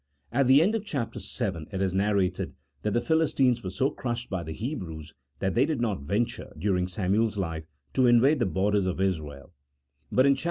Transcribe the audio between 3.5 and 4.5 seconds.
were so crushed by